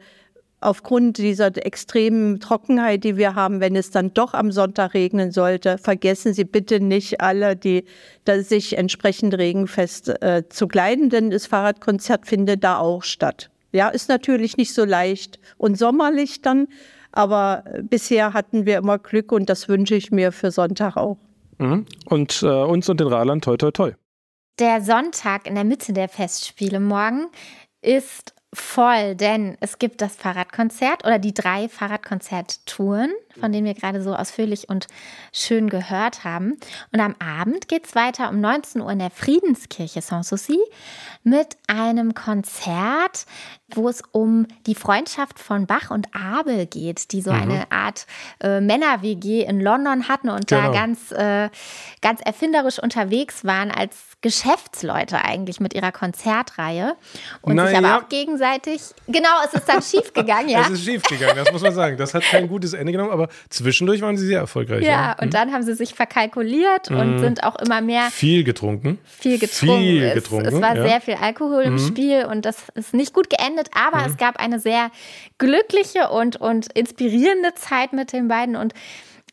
aufgrund 0.60 1.18
dieser 1.18 1.56
extremen 1.66 2.40
Trockenheit, 2.40 3.04
die 3.04 3.18
wir 3.18 3.36
haben, 3.36 3.60
wenn 3.60 3.76
es 3.76 3.92
dann 3.92 4.14
doch 4.14 4.34
am 4.34 4.52
Sonntag 4.52 4.94
regnen 4.94 5.32
sollte, 5.32 5.78
vergessen 5.78 6.34
Sie 6.34 6.46
bitte 6.46 6.80
nicht 6.80 7.22
alle, 7.22 7.56
die 7.56 7.86
sich 8.26 8.78
entsprechend 8.78 9.38
regenfest 9.38 10.10
äh, 10.22 10.44
zu 10.50 10.68
kleiden, 10.68 11.10
denn 11.10 11.30
das 11.30 11.46
Fahrradkonzert 11.46 12.26
findet 12.26 12.64
da 12.64 12.80
auch 12.80 13.04
statt. 13.04 13.50
Ja, 13.72 13.90
ist 13.90 14.10
natürlich 14.10 14.58
nicht 14.58 14.74
so 14.74 14.86
leicht 14.86 15.40
und 15.58 15.78
sommerlich 15.78 16.42
dann, 16.42 16.68
aber 17.12 17.64
bisher 17.84 18.34
hatten 18.34 18.66
wir 18.66 18.78
immer 18.78 18.98
Glück 18.98 19.32
und 19.32 19.50
das 19.50 19.70
wünsche 19.70 19.96
ich 19.96 20.12
mir 20.12 20.32
für 20.32 20.52
Sonntag 20.52 20.98
auch. 20.98 21.18
Mhm. 21.60 21.86
Und 22.06 22.42
äh, 22.44 22.48
uns 22.48 22.90
und 22.90 23.00
den 23.00 23.08
Radlern 23.08 23.42
toi 23.42 23.58
toi 23.58 23.72
toi. 23.72 23.92
Der 24.60 24.82
Sonntag 24.82 25.48
in 25.48 25.56
der 25.56 25.64
Mitte 25.64 25.94
der 25.94 26.10
Festspiele 26.10 26.80
morgen 26.80 27.28
ist 27.82 28.34
voll, 28.58 29.16
denn 29.16 29.58
es 29.60 29.80
gibt 29.80 30.02
das 30.02 30.16
Fahrradkonzert 30.16 31.06
oder 31.06 31.20
die 31.20 31.34
drei 31.34 31.70
Fahrradkonzerttouren, 31.70 33.12
von 33.40 33.52
denen 33.52 33.66
wir 33.66 33.74
gerade 33.74 34.02
so 34.02 34.16
ausführlich 34.16 34.70
und 34.70 34.88
schön 35.32 35.70
gehört 35.70 36.24
haben. 36.24 36.58
Und 36.92 37.00
am 37.00 37.16
Abend 37.20 37.68
geht 37.68 37.86
es 37.86 37.96
weiter 37.96 38.30
um 38.30 38.42
19 38.42 38.82
Uhr 38.82 38.92
in 38.92 39.00
der 39.00 39.12
Friedenskirche 39.12 40.02
Sanssouci 40.02 40.60
mit 41.24 41.58
einem 41.68 42.14
Konzert, 42.14 43.26
wo 43.70 43.90
es 43.90 44.02
um 44.12 44.48
die 44.66 44.76
Freundschaft 44.76 45.40
von 45.40 45.68
Bach 45.68 45.92
und 45.92 46.08
Abel 46.16 46.66
geht, 46.66 47.12
die 47.12 47.22
so 47.22 47.32
mhm. 47.32 47.42
eine 47.42 47.72
Art 47.72 48.06
äh, 48.42 48.62
Männer-WG 48.62 49.44
in 49.44 49.60
London 49.60 50.08
hatten 50.08 50.30
und 50.30 50.48
genau. 50.48 50.68
da 50.68 50.72
ganz, 50.72 51.12
äh, 51.12 51.50
ganz 52.02 52.22
erfinderisch 52.22 52.80
unterwegs 52.80 53.44
waren 53.44 53.72
als 53.72 53.96
Geschäftsleute 54.22 55.24
eigentlich 55.24 55.60
mit 55.60 55.74
ihrer 55.74 55.92
Konzertreihe 55.92 56.96
und 57.42 57.56
Na, 57.56 57.68
sich 57.68 57.78
aber 57.78 57.88
ja. 57.88 58.00
auch 58.00 58.10
gegenseitig, 58.10 58.82
genau, 59.08 59.30
es 59.46 59.54
ist 59.54 59.70
dann 59.70 59.82
schief 59.82 60.14
gegangen, 60.14 60.50
ja. 60.50 60.62
Es 60.62 60.70
ist 60.70 60.86
schief 60.86 61.04
gegangen, 61.04 61.36
das 61.36 61.52
muss 61.52 61.62
man 61.62 61.74
sagen. 61.74 61.98
Das 61.98 62.14
hat 62.14 62.24
kein 62.24 62.48
gutes 62.48 62.74
Ende 62.74 62.92
genommen, 62.92 63.12
aber 63.12 63.27
zwischendurch 63.50 64.02
waren 64.02 64.18
sie 64.18 64.26
sehr 64.26 64.40
erfolgreich. 64.40 64.84
Ja, 64.84 64.92
ja. 64.92 65.16
und 65.20 65.28
mhm. 65.28 65.32
dann 65.32 65.54
haben 65.54 65.64
sie 65.64 65.74
sich 65.74 65.94
verkalkuliert 65.94 66.90
mhm. 66.90 67.00
und 67.00 67.20
sind 67.20 67.44
auch 67.44 67.56
immer 67.58 67.82
mehr. 67.82 68.10
Viel 68.12 68.44
getrunken. 68.44 69.00
Viel 69.04 69.40
getrunken. 69.40 69.82
Viel 69.82 70.14
getrunken. 70.14 70.48
Es, 70.48 70.54
es 70.54 70.62
war 70.62 70.76
ja. 70.76 70.88
sehr 70.88 71.02
viel 71.02 71.16
Alkohol 71.16 71.64
im 71.64 71.74
mhm. 71.74 71.88
Spiel 71.88 72.26
und 72.26 72.46
das 72.46 72.58
ist 72.76 72.94
nicht 72.94 73.14
gut 73.14 73.30
geendet, 73.30 73.70
aber 73.74 74.04
mhm. 74.04 74.12
es 74.12 74.18
gab 74.18 74.38
eine 74.38 74.60
sehr 74.60 74.92
glückliche 75.38 76.10
und, 76.10 76.38
und 76.38 76.72
inspirierende 76.74 77.54
Zeit 77.56 77.94
mit 77.94 78.14
den 78.14 78.28
beiden 78.28 78.56
und 78.56 78.74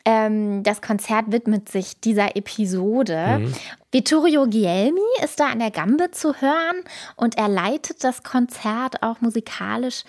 ähm, 0.04 0.62
das 0.62 0.82
Konzert 0.82 1.32
widmet 1.32 1.68
sich 1.68 2.00
dieser 2.00 2.36
Episode. 2.36 3.38
Mhm. 3.40 3.54
Vittorio 3.90 4.46
Gielmi 4.46 5.00
ist 5.22 5.38
da 5.40 5.46
an 5.46 5.60
der 5.60 5.70
Gambe 5.70 6.10
zu 6.10 6.34
hören 6.40 6.82
und 7.16 7.38
er 7.38 7.48
leitet 7.48 8.02
das 8.02 8.22
Konzert 8.22 9.02
auch 9.02 9.20
musikalisch 9.20 10.02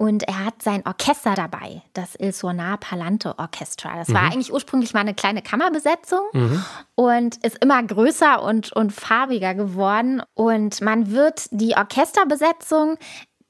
und 0.00 0.22
er 0.22 0.46
hat 0.46 0.62
sein 0.62 0.82
Orchester 0.86 1.34
dabei, 1.34 1.82
das 1.92 2.14
Il 2.18 2.32
Suonar 2.32 2.78
Palante 2.78 3.38
Orchestra. 3.38 3.96
Das 3.96 4.08
mhm. 4.08 4.14
war 4.14 4.22
eigentlich 4.22 4.50
ursprünglich 4.50 4.94
mal 4.94 5.00
eine 5.00 5.12
kleine 5.12 5.42
Kammerbesetzung 5.42 6.22
mhm. 6.32 6.64
und 6.94 7.36
ist 7.44 7.62
immer 7.62 7.82
größer 7.82 8.42
und, 8.42 8.72
und 8.72 8.94
farbiger 8.94 9.54
geworden. 9.54 10.22
Und 10.32 10.80
man 10.80 11.10
wird 11.10 11.48
die 11.50 11.74
Orchesterbesetzung 11.76 12.96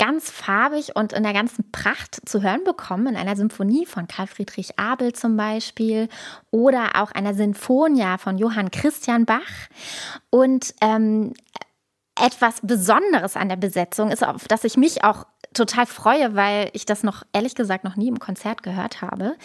ganz 0.00 0.30
farbig 0.30 0.96
und 0.96 1.12
in 1.12 1.22
der 1.24 1.34
ganzen 1.34 1.70
Pracht 1.72 2.26
zu 2.26 2.40
hören 2.40 2.64
bekommen, 2.64 3.08
in 3.08 3.16
einer 3.16 3.36
Symphonie 3.36 3.84
von 3.84 4.08
Karl 4.08 4.26
Friedrich 4.26 4.78
Abel 4.78 5.12
zum 5.12 5.36
Beispiel 5.36 6.08
oder 6.50 6.92
auch 6.94 7.12
einer 7.12 7.34
Sinfonia 7.34 8.16
von 8.16 8.38
Johann 8.38 8.70
Christian 8.70 9.26
Bach. 9.26 9.68
Und 10.30 10.74
ähm, 10.80 11.34
etwas 12.18 12.60
Besonderes 12.62 13.36
an 13.36 13.50
der 13.50 13.56
Besetzung 13.56 14.10
ist, 14.10 14.26
auf 14.26 14.48
das 14.48 14.64
ich 14.64 14.78
mich 14.78 15.04
auch 15.04 15.26
total 15.52 15.84
freue, 15.84 16.34
weil 16.34 16.70
ich 16.72 16.86
das 16.86 17.02
noch 17.02 17.22
ehrlich 17.34 17.54
gesagt 17.54 17.84
noch 17.84 17.96
nie 17.96 18.08
im 18.08 18.18
Konzert 18.18 18.62
gehört 18.62 19.02
habe, 19.02 19.36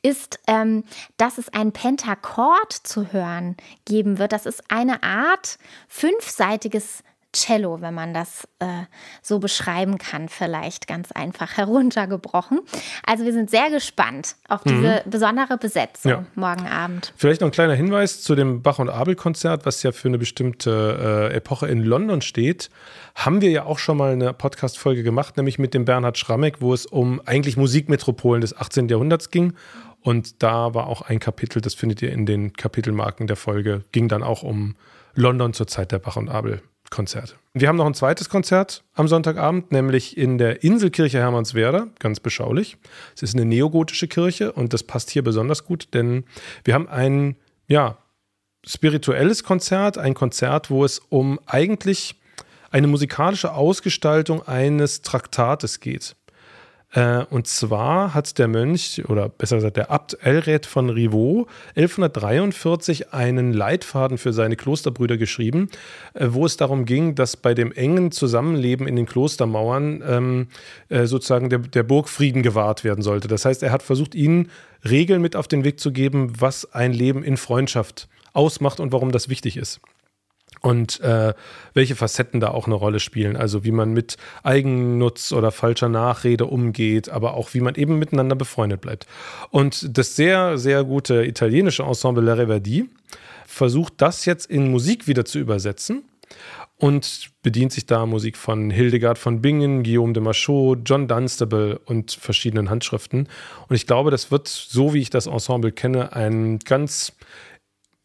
ist, 0.00 0.40
ähm, 0.46 0.84
dass 1.18 1.36
es 1.36 1.52
ein 1.52 1.72
Pentachord 1.72 2.72
zu 2.72 3.12
hören 3.12 3.58
geben 3.84 4.18
wird. 4.18 4.32
Das 4.32 4.46
ist 4.46 4.70
eine 4.70 5.02
Art 5.02 5.58
fünfseitiges 5.86 7.02
Cello, 7.34 7.82
wenn 7.82 7.92
man 7.92 8.14
das 8.14 8.48
äh, 8.58 8.84
so 9.20 9.38
beschreiben 9.38 9.98
kann, 9.98 10.30
vielleicht 10.30 10.86
ganz 10.86 11.12
einfach 11.12 11.58
heruntergebrochen. 11.58 12.60
Also 13.06 13.24
wir 13.24 13.34
sind 13.34 13.50
sehr 13.50 13.70
gespannt 13.70 14.36
auf 14.48 14.62
diese 14.64 15.02
mhm. 15.04 15.10
besondere 15.10 15.58
Besetzung 15.58 16.10
ja. 16.10 16.26
morgen 16.34 16.66
Abend. 16.66 17.12
Vielleicht 17.16 17.42
noch 17.42 17.48
ein 17.48 17.52
kleiner 17.52 17.74
Hinweis 17.74 18.22
zu 18.22 18.34
dem 18.34 18.62
Bach 18.62 18.78
und 18.78 18.88
Abel 18.88 19.14
Konzert, 19.14 19.66
was 19.66 19.82
ja 19.82 19.92
für 19.92 20.08
eine 20.08 20.16
bestimmte 20.16 21.30
äh, 21.30 21.36
Epoche 21.36 21.68
in 21.68 21.82
London 21.82 22.22
steht. 22.22 22.70
Haben 23.14 23.42
wir 23.42 23.50
ja 23.50 23.66
auch 23.66 23.78
schon 23.78 23.98
mal 23.98 24.12
eine 24.12 24.32
Podcast-Folge 24.32 25.02
gemacht, 25.02 25.36
nämlich 25.36 25.58
mit 25.58 25.74
dem 25.74 25.84
Bernhard 25.84 26.16
Schrammeck, 26.16 26.62
wo 26.62 26.72
es 26.72 26.86
um 26.86 27.20
eigentlich 27.26 27.58
Musikmetropolen 27.58 28.40
des 28.40 28.56
18. 28.56 28.88
Jahrhunderts 28.88 29.30
ging. 29.30 29.52
Und 30.00 30.42
da 30.42 30.72
war 30.72 30.86
auch 30.86 31.02
ein 31.02 31.18
Kapitel, 31.18 31.60
das 31.60 31.74
findet 31.74 32.00
ihr 32.00 32.10
in 32.10 32.24
den 32.24 32.54
Kapitelmarken 32.54 33.26
der 33.26 33.36
Folge, 33.36 33.84
ging 33.92 34.08
dann 34.08 34.22
auch 34.22 34.42
um 34.42 34.76
London 35.14 35.52
zur 35.52 35.66
Zeit 35.66 35.92
der 35.92 35.98
Bach 35.98 36.16
und 36.16 36.30
Abel 36.30 36.62
Konzerte. 36.90 37.34
Wir 37.54 37.68
haben 37.68 37.76
noch 37.76 37.86
ein 37.86 37.94
zweites 37.94 38.28
Konzert 38.28 38.84
am 38.94 39.08
Sonntagabend, 39.08 39.72
nämlich 39.72 40.16
in 40.16 40.38
der 40.38 40.62
Inselkirche 40.62 41.18
Hermannswerder, 41.18 41.88
ganz 41.98 42.20
beschaulich. 42.20 42.76
Es 43.14 43.22
ist 43.22 43.34
eine 43.34 43.44
neogotische 43.44 44.08
Kirche 44.08 44.52
und 44.52 44.72
das 44.72 44.82
passt 44.82 45.10
hier 45.10 45.22
besonders 45.22 45.64
gut, 45.64 45.88
denn 45.94 46.24
wir 46.64 46.74
haben 46.74 46.88
ein, 46.88 47.36
ja, 47.66 47.98
spirituelles 48.66 49.44
Konzert, 49.44 49.98
ein 49.98 50.14
Konzert, 50.14 50.70
wo 50.70 50.84
es 50.84 50.98
um 50.98 51.38
eigentlich 51.46 52.16
eine 52.70 52.86
musikalische 52.86 53.54
Ausgestaltung 53.54 54.46
eines 54.46 55.02
Traktates 55.02 55.80
geht. 55.80 56.16
Äh, 56.92 57.24
und 57.30 57.46
zwar 57.46 58.14
hat 58.14 58.38
der 58.38 58.48
Mönch, 58.48 59.02
oder 59.08 59.28
besser 59.28 59.56
gesagt 59.56 59.76
der 59.76 59.90
Abt 59.90 60.16
Elred 60.22 60.64
von 60.64 60.88
Rivaux, 60.88 61.46
1143 61.76 63.12
einen 63.12 63.52
Leitfaden 63.52 64.16
für 64.16 64.32
seine 64.32 64.56
Klosterbrüder 64.56 65.18
geschrieben, 65.18 65.68
äh, 66.14 66.28
wo 66.30 66.46
es 66.46 66.56
darum 66.56 66.86
ging, 66.86 67.14
dass 67.14 67.36
bei 67.36 67.52
dem 67.52 67.72
engen 67.72 68.10
Zusammenleben 68.10 68.88
in 68.88 68.96
den 68.96 69.06
Klostermauern 69.06 70.02
ähm, 70.06 70.46
äh, 70.88 71.04
sozusagen 71.04 71.50
der, 71.50 71.58
der 71.58 71.82
Burgfrieden 71.82 72.42
gewahrt 72.42 72.84
werden 72.84 73.02
sollte. 73.02 73.28
Das 73.28 73.44
heißt, 73.44 73.62
er 73.62 73.72
hat 73.72 73.82
versucht, 73.82 74.14
ihnen 74.14 74.50
Regeln 74.88 75.20
mit 75.20 75.36
auf 75.36 75.48
den 75.48 75.64
Weg 75.64 75.80
zu 75.80 75.92
geben, 75.92 76.32
was 76.38 76.72
ein 76.72 76.92
Leben 76.92 77.22
in 77.22 77.36
Freundschaft 77.36 78.08
ausmacht 78.32 78.80
und 78.80 78.92
warum 78.92 79.12
das 79.12 79.28
wichtig 79.28 79.56
ist 79.56 79.80
und 80.68 81.00
äh, 81.00 81.32
welche 81.72 81.96
Facetten 81.96 82.40
da 82.40 82.48
auch 82.50 82.66
eine 82.66 82.74
Rolle 82.74 83.00
spielen. 83.00 83.38
Also 83.38 83.64
wie 83.64 83.70
man 83.70 83.94
mit 83.94 84.18
Eigennutz 84.42 85.32
oder 85.32 85.50
falscher 85.50 85.88
Nachrede 85.88 86.44
umgeht, 86.44 87.08
aber 87.08 87.34
auch 87.34 87.54
wie 87.54 87.60
man 87.60 87.74
eben 87.74 87.98
miteinander 87.98 88.36
befreundet 88.36 88.82
bleibt. 88.82 89.06
Und 89.48 89.96
das 89.96 90.14
sehr, 90.14 90.58
sehr 90.58 90.84
gute 90.84 91.24
italienische 91.24 91.84
Ensemble 91.84 92.22
La 92.22 92.34
Reverdie 92.34 92.90
versucht 93.46 93.94
das 93.96 94.26
jetzt 94.26 94.44
in 94.44 94.70
Musik 94.70 95.08
wieder 95.08 95.24
zu 95.24 95.38
übersetzen 95.38 96.04
und 96.76 97.30
bedient 97.42 97.72
sich 97.72 97.86
da 97.86 98.04
Musik 98.04 98.36
von 98.36 98.68
Hildegard 98.68 99.16
von 99.16 99.40
Bingen, 99.40 99.84
Guillaume 99.84 100.12
de 100.12 100.22
Machaut, 100.22 100.80
John 100.84 101.08
Dunstable 101.08 101.78
und 101.86 102.12
verschiedenen 102.12 102.68
Handschriften. 102.68 103.26
Und 103.68 103.74
ich 103.74 103.86
glaube, 103.86 104.10
das 104.10 104.30
wird, 104.30 104.48
so 104.48 104.92
wie 104.92 105.00
ich 105.00 105.08
das 105.08 105.26
Ensemble 105.26 105.72
kenne, 105.72 106.12
ein 106.12 106.58
ganz 106.58 107.14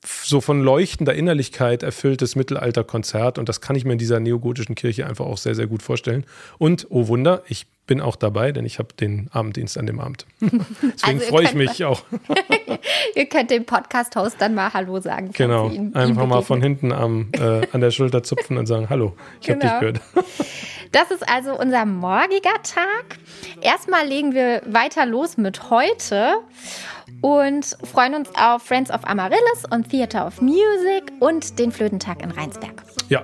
so 0.06 0.42
von 0.42 0.62
leuchtender 0.62 1.14
Innerlichkeit 1.14 1.84
erfülltes 1.84 2.36
Mittelalterkonzert 2.36 3.38
und 3.38 3.48
das 3.50 3.62
kann 3.62 3.76
ich 3.76 3.86
mir 3.86 3.94
in 3.94 3.98
dieser 3.98 4.20
neogotischen 4.20 4.76
Kirche 4.76 5.06
einfach 5.06 5.26
auch 5.26 5.38
sehr, 5.38 5.56
sehr 5.56 5.68
gut 5.68 5.82
vorstellen. 5.82 6.26
Und, 6.58 6.88
oh 6.90 7.08
Wunder, 7.08 7.44
ich 7.48 7.68
bin 7.86 8.00
auch 8.00 8.16
dabei, 8.16 8.52
denn 8.52 8.66
ich 8.66 8.80
habe 8.80 8.94
den 8.94 9.30
Abenddienst 9.32 9.78
an 9.78 9.86
dem 9.86 10.00
Abend. 10.00 10.26
Deswegen 10.42 11.20
also 11.20 11.20
freue 11.28 11.44
ich 11.44 11.54
mich 11.54 11.84
auch. 11.84 12.04
ihr 13.16 13.26
könnt 13.26 13.52
dem 13.52 13.66
Podcast-Host 13.66 14.38
dann 14.40 14.56
mal 14.56 14.74
Hallo 14.74 15.00
sagen. 15.00 15.32
Genau, 15.34 15.70
ihn, 15.70 15.94
einfach 15.94 16.24
ihn 16.24 16.30
mal 16.30 16.42
von 16.42 16.62
hinten 16.62 16.92
am, 16.92 17.30
äh, 17.34 17.68
an 17.72 17.82
der 17.82 17.92
Schulter 17.92 18.24
zupfen 18.24 18.58
und 18.58 18.68
sagen 18.68 18.90
Hallo, 18.90 19.16
ich 19.42 19.48
genau. 19.48 19.66
habe 19.66 19.94
dich 19.94 20.02
gehört. 20.02 20.26
Das 20.92 21.10
ist 21.10 21.28
also 21.28 21.60
unser 21.60 21.86
morgiger 21.88 22.54
Tag. 22.62 23.18
Erstmal 23.62 24.06
legen 24.06 24.36
wir 24.36 24.62
weiter 24.68 25.08
los 25.08 25.38
mit 25.38 25.72
heute 25.72 26.36
und 27.22 27.66
freuen 27.84 28.16
uns 28.16 28.30
auf 28.36 28.64
Friends 28.64 28.92
of 28.92 29.02
Amaryllis 29.04 29.64
und 29.72 29.90
Theater 29.90 30.28
of 30.28 30.42
Music 30.42 31.12
und 31.20 31.60
den 31.60 31.72
Flötentag 31.72 32.24
in 32.24 32.32
Rheinsberg. 32.32 32.84
Ja, 33.10 33.24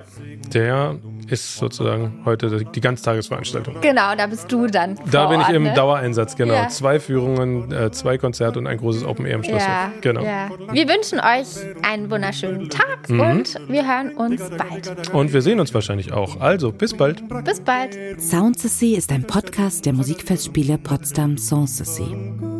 der 0.52 0.98
ist 1.28 1.56
sozusagen 1.56 2.22
heute 2.24 2.64
die 2.64 2.80
Ganztagesveranstaltung. 2.80 3.80
Genau, 3.80 4.14
da 4.16 4.26
bist 4.26 4.50
du 4.50 4.66
dann. 4.66 4.98
Da 5.10 5.26
bin 5.26 5.40
ich 5.40 5.48
im 5.48 5.64
ne? 5.64 5.74
Dauereinsatz, 5.74 6.36
genau. 6.36 6.54
Ja. 6.54 6.68
Zwei 6.68 7.00
Führungen, 7.00 7.72
äh, 7.72 7.90
zwei 7.90 8.18
Konzerte 8.18 8.58
und 8.58 8.66
ein 8.66 8.78
großes 8.78 9.04
Open 9.04 9.26
Air 9.26 9.36
im 9.36 9.44
Schloss. 9.44 9.62
Ja, 9.62 9.92
genau. 10.00 10.22
Ja. 10.22 10.50
Wir 10.72 10.88
wünschen 10.88 11.20
euch 11.20 11.64
einen 11.82 12.10
wunderschönen 12.10 12.68
Tag 12.68 13.08
mhm. 13.08 13.20
und 13.20 13.54
wir 13.68 13.86
hören 13.86 14.10
uns 14.16 14.42
bald. 14.50 15.14
Und 15.14 15.32
wir 15.32 15.42
sehen 15.42 15.60
uns 15.60 15.72
wahrscheinlich 15.72 16.12
auch. 16.12 16.40
Also, 16.40 16.72
bis 16.72 16.96
bald. 16.96 17.22
Bis 17.44 17.60
bald. 17.60 18.20
Sound 18.20 18.62
ist 18.64 19.12
ein 19.12 19.24
Podcast 19.24 19.86
der 19.86 19.92
Musikfestspiele 19.92 20.78
Potsdam 20.78 21.36
Sanssouci. 21.38 22.59